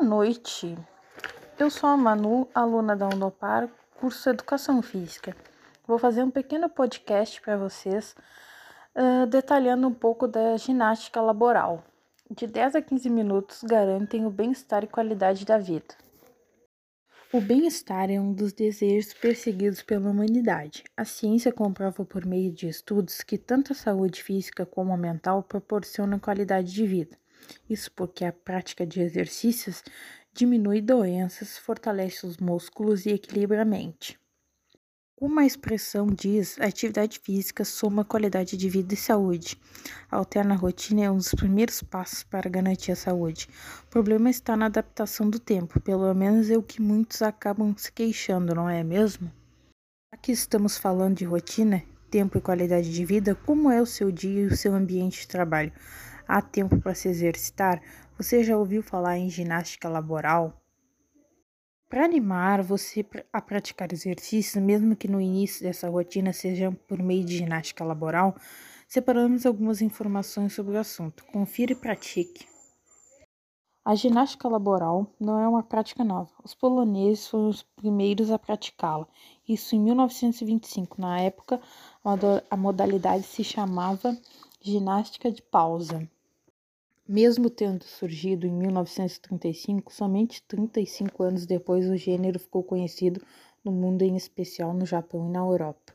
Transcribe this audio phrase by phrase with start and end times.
[0.00, 0.78] noite.
[1.58, 5.34] Eu sou a Manu, aluna da Unopar, curso Educação Física.
[5.88, 8.14] Vou fazer um pequeno podcast para vocês,
[8.94, 11.82] uh, detalhando um pouco da ginástica laboral.
[12.30, 15.96] De 10 a 15 minutos garantem o bem-estar e qualidade da vida.
[17.32, 20.84] O bem-estar é um dos desejos perseguidos pela humanidade.
[20.96, 25.42] A ciência comprova por meio de estudos que tanto a saúde física como a mental
[25.42, 27.21] proporcionam qualidade de vida.
[27.68, 29.82] Isso porque a prática de exercícios
[30.32, 34.18] diminui doenças, fortalece os músculos e equilibra a mente.
[35.22, 39.56] Como a expressão diz, a atividade física soma qualidade de vida e saúde.
[40.10, 43.48] Alterna a rotina é um dos primeiros passos para garantir a saúde.
[43.84, 47.92] O problema está na adaptação do tempo, pelo menos é o que muitos acabam se
[47.92, 49.30] queixando, não é mesmo?
[50.10, 54.42] Aqui estamos falando de rotina, tempo e qualidade de vida, como é o seu dia
[54.42, 55.72] e o seu ambiente de trabalho?
[56.26, 57.82] Há tempo para se exercitar?
[58.16, 60.62] Você já ouviu falar em ginástica laboral?
[61.88, 67.24] Para animar você a praticar exercícios, mesmo que no início dessa rotina seja por meio
[67.24, 68.34] de ginástica laboral,
[68.88, 71.24] separamos algumas informações sobre o assunto.
[71.26, 72.46] Confira e pratique.
[73.84, 76.30] A ginástica laboral não é uma prática nova.
[76.44, 79.08] Os poloneses foram os primeiros a praticá-la.
[79.46, 81.00] Isso em 1925.
[81.00, 81.60] Na época,
[82.48, 84.16] a modalidade se chamava
[84.62, 86.08] ginástica de pausa.
[87.06, 93.20] Mesmo tendo surgido em 1935, somente 35 anos depois o gênero ficou conhecido
[93.64, 95.92] no mundo, em especial no Japão e na Europa.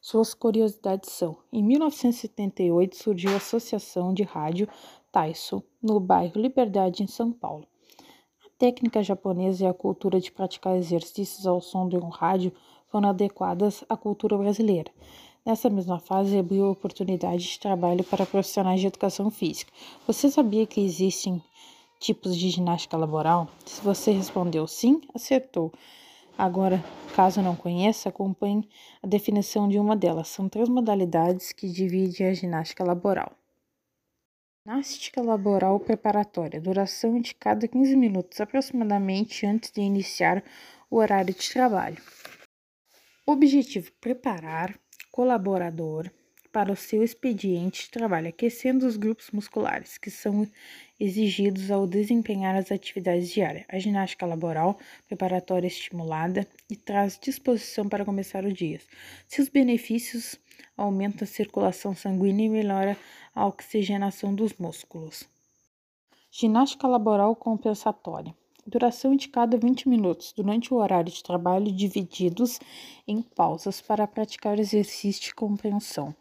[0.00, 4.66] Suas curiosidades são: em 1978 surgiu a Associação de Rádio
[5.12, 7.66] Taiso, no bairro Liberdade, em São Paulo.
[8.46, 12.52] A técnica japonesa e a cultura de praticar exercícios ao som de um rádio
[12.86, 14.90] foram adequadas à cultura brasileira.
[15.48, 19.72] Nessa mesma fase, abriu oportunidade de trabalho para profissionais de educação física.
[20.06, 21.42] Você sabia que existem
[21.98, 23.48] tipos de ginástica laboral?
[23.64, 25.72] Se você respondeu sim, acertou.
[26.36, 26.84] Agora,
[27.16, 28.68] caso não conheça, acompanhe
[29.02, 30.28] a definição de uma delas.
[30.28, 33.32] São três modalidades que dividem a ginástica laboral.
[34.66, 40.44] Ginástica laboral preparatória, duração de cada 15 minutos, aproximadamente antes de iniciar
[40.90, 42.02] o horário de trabalho.
[43.26, 44.78] Objetivo: preparar,
[45.10, 46.10] colaborador
[46.52, 50.48] para o seu expediente de trabalho, aquecendo os grupos musculares que são
[50.98, 53.64] exigidos ao desempenhar as atividades diárias.
[53.68, 58.80] A ginástica laboral preparatória estimulada e traz disposição para começar o dia.
[59.26, 60.36] Seus benefícios
[60.76, 62.96] aumentam a circulação sanguínea e melhora
[63.34, 65.24] a oxigenação dos músculos.
[66.30, 68.34] Ginástica laboral compensatória
[68.68, 72.60] duração de cada 20 minutos durante o horário de trabalho, divididos
[73.06, 76.14] em pausas para praticar exercício de compreensão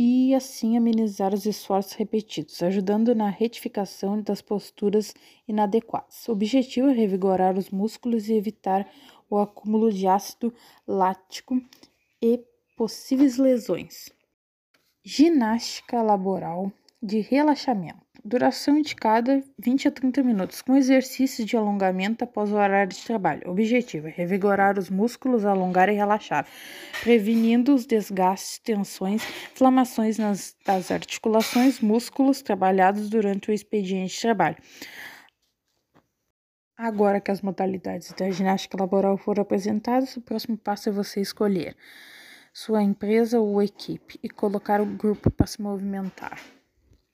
[0.00, 5.12] e assim amenizar os esforços repetidos, ajudando na retificação das posturas
[5.46, 6.28] inadequadas.
[6.28, 8.88] O objetivo é revigorar os músculos e evitar
[9.28, 10.54] o acúmulo de ácido
[10.86, 11.60] lático
[12.22, 12.40] e
[12.76, 14.10] possíveis lesões.
[15.02, 16.72] Ginástica laboral
[17.02, 18.06] de relaxamento.
[18.24, 23.48] Duração indicada 20 a 30 minutos, com exercícios de alongamento após o horário de trabalho.
[23.48, 26.46] Objetivo é revigorar os músculos, alongar e relaxar,
[27.00, 29.22] prevenindo os desgastes, tensões,
[29.52, 34.56] inflamações nas, das articulações, músculos trabalhados durante o expediente de trabalho.
[36.76, 41.76] Agora que as modalidades da ginástica laboral foram apresentadas, o próximo passo é você escolher
[42.52, 46.57] sua empresa ou equipe e colocar o grupo para se movimentar.